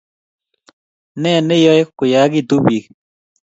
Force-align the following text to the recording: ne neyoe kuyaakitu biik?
ne 1.21 1.31
neyoe 1.47 1.83
kuyaakitu 1.97 2.55
biik? 2.65 2.85